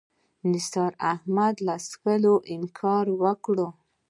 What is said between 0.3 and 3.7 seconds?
نثار احمدي له څښلو انکار وکړ.